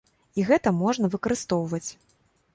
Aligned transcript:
І 0.39 0.45
гэта 0.47 0.73
можна 0.79 1.11
выкарыстоўваць. 1.17 1.85